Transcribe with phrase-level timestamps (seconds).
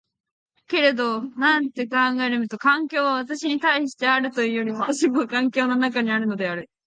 [0.67, 6.71] けれど翻って考えてみると、環境は私に対してあるというよりも私が環境の中にあるのである。